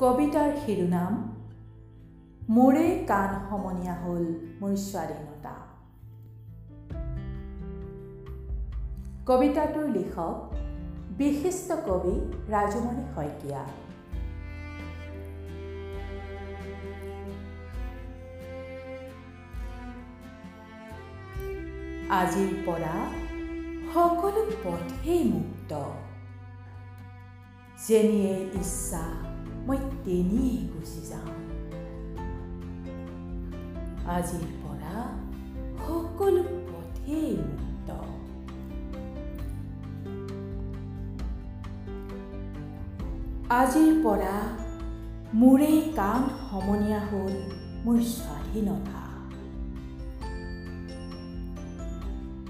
[0.00, 1.12] কবিতাৰ শিৰোনাম
[2.48, 4.24] মোৰে কাণ সমনীয়া হ'ল
[4.60, 5.54] মোৰ স্বাধীনতা
[9.26, 10.36] কবিতাটোৰ লিখক
[11.18, 12.12] বিশিষ্ট কবি
[12.52, 13.62] ৰাজমণি শইকীয়া।
[22.18, 22.96] আজিৰ পৰা
[23.94, 25.80] সকলো পথেই মুক্ত।
[27.86, 29.35] যেনিয়ে ইচ্ছা
[29.66, 31.32] মই তেনিয়ে গুচি যাওঁ
[34.08, 34.98] আজিৰ পৰা
[35.78, 37.88] সকলো পথেই মুক্ত
[43.56, 44.36] আজিৰ পৰা
[45.34, 47.34] মোৰে কাণ সমনীয়া হ'ল
[47.84, 49.02] মোৰ স্বাধীনতা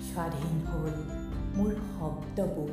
[0.08, 0.94] স্বাধীন হ'ল
[1.56, 2.72] মোৰ শব্দবোৰ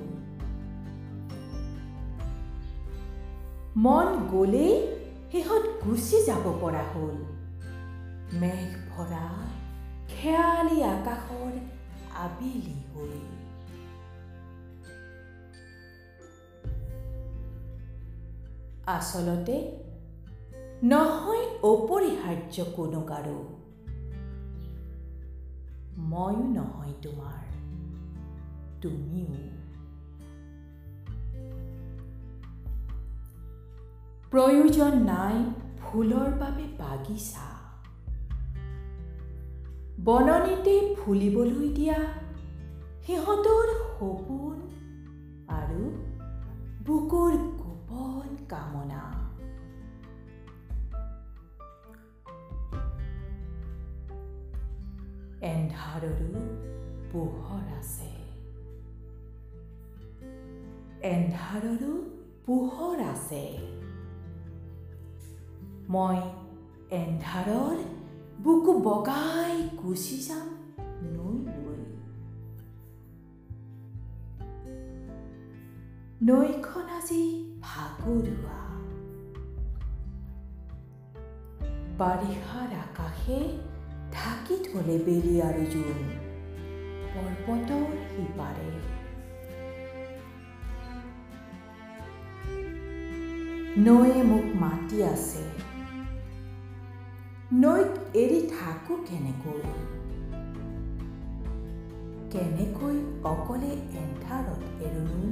[3.77, 4.73] মন গ'লেই
[5.31, 7.15] সিহঁত গুচি যাব পৰা হ'ল।
[8.39, 9.29] মেঘ ভৰা
[10.09, 11.53] খেয়ালি আকাশৰ
[12.15, 13.19] আবেলি হৈ
[18.85, 19.57] আচলতে
[20.83, 23.39] নহয় অপৰিহাৰ্য কোনো কাৰো।
[25.97, 27.43] ময়ো নহয় তোমাৰ
[28.81, 29.62] তুমিও।
[34.33, 35.35] প্ৰয়োজন নাই
[35.79, 37.47] ফুলৰ বাবে বাগিচা।
[40.05, 41.99] বননিতে ফুলিবলৈ দিয়া
[43.07, 44.57] সিহঁতৰ সপোন
[45.47, 45.83] আৰু
[46.85, 49.03] বুকুৰ গোপন কামনা।
[55.41, 56.43] এন্ধাৰৰো
[57.11, 58.11] পোহৰ আছে।
[61.01, 61.93] এন্ধাৰৰো
[62.45, 63.45] পোহৰ আছে।
[65.89, 66.17] মই
[66.91, 67.77] এন্ধাৰৰ
[68.43, 70.47] বুকু বগাই গুচি যাম
[71.03, 71.53] নৈ
[76.23, 77.23] নৈখন আজি
[77.61, 78.59] ভাগৰুৱা।
[81.97, 83.39] বাৰিষাৰ আকাশে
[84.11, 85.99] ঢাকি থলে বেলি আৰু জোন
[87.13, 88.69] পৰ্বতৰ সিপাৰে।
[93.77, 95.72] নৈয়ে মোক মাতি আছে।
[97.53, 99.59] নৈক এৰি থাকো কেনেকৈ
[102.31, 105.27] কেনেকৈ অকলে এন্ধাৰত এৰুনো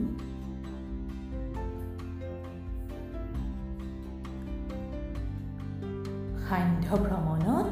[6.44, 7.68] সান্ধ্য ভ্ৰমণত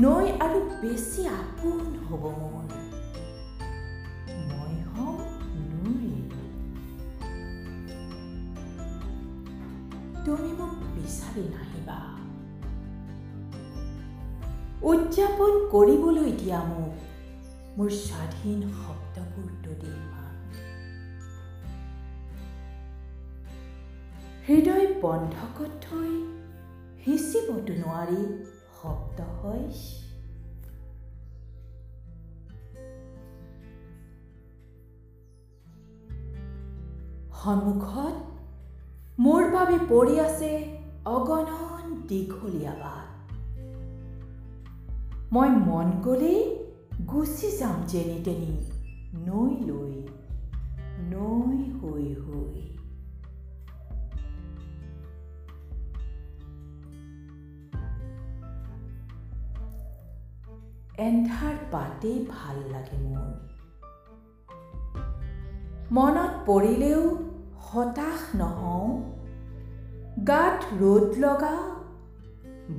[0.00, 2.66] নৈ আৰু বেছি আপোন হ'ব মোৰ
[4.48, 5.18] মই হম
[5.70, 6.08] নৈ
[10.24, 12.23] তুমি মোক বিচাৰি নাহিবা
[14.84, 16.94] উদযাপন কৰিবলৈ দিয়া মোক
[17.78, 19.48] মোৰ স্বাধীন শব্দবোৰ
[24.48, 26.10] হৃদয় বন্ধকত থৈ
[27.04, 28.20] সিঁচিবতো নোৱাৰি
[28.74, 29.64] শব্দ হয়
[37.38, 38.16] সন্মুখত
[39.20, 40.52] মোৰ বাবে পৰি আছে
[41.06, 43.03] অগণন দীঘলীয়া বাট।
[45.32, 46.66] মই মন গ'লেই
[47.10, 48.70] গুচি যাম যেনি তেনি।
[49.14, 50.06] নৈ লৈ
[51.10, 52.60] নৈ হৈ হৈ।
[60.98, 63.30] এন্ধাৰ বাটেই ভাল লাগে মোৰ।
[65.92, 67.18] মনত পৰিলেও
[67.56, 69.12] হতাশ নহওঁ।
[70.28, 71.56] গাত ৰ'দ লগা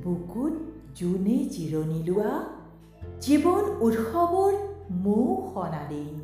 [0.04, 2.34] বুকুত জোনে জিৰণি লোৱা
[3.20, 4.54] জীৱন উৎসৱৰ
[5.04, 6.14] মৌ সনাদিন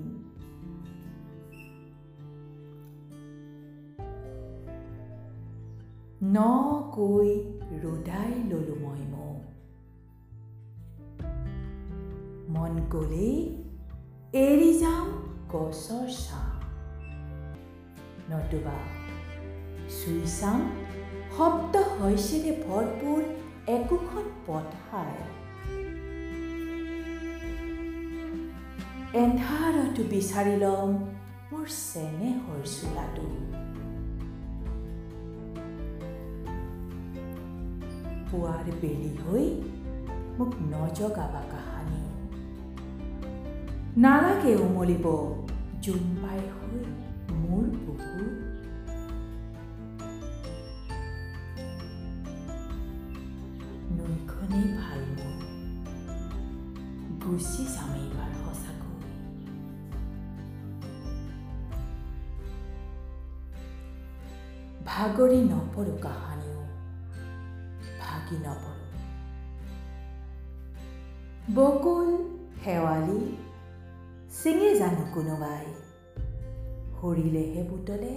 [6.24, 6.38] ন
[7.82, 9.40] ৰদাই ললো মই মোক
[12.50, 13.36] মন গ'লেই
[14.32, 15.06] এৰি যাম
[15.52, 16.50] গছৰ ছাঁ।
[18.30, 18.78] নতুবা
[19.88, 20.60] চুই চাম
[21.36, 23.20] শব্দ হৈছেনে ভৰপূৰ
[23.66, 25.06] একোখন পথাৰ।
[29.14, 30.90] এন্ধাৰতো বিচাৰি ল'ম
[31.52, 33.26] মোৰ চেনেহৰ চোলাটো।
[38.30, 39.46] পুৱাৰ বেলি হৈ
[40.38, 42.10] মোক নজগাবা কাহানিও
[43.96, 45.06] নালাগে উমলিব
[45.82, 46.78] জোনবাই হৈ
[47.30, 48.51] মোৰ বুকুত।
[54.42, 55.34] খনেই ভাল মোৰ
[57.22, 58.96] গুচি যাম এইবাৰ সঁচাকৈ
[64.86, 66.64] ভাগৰি নপৰোঁ কাহানিও
[68.00, 68.90] ভাগি নপৰোঁ
[71.54, 72.10] বকুল
[72.64, 73.22] শেৱালি
[74.34, 75.64] চিঙে জানো কোনোবাই
[76.96, 78.12] সৰিলেহে বুটলে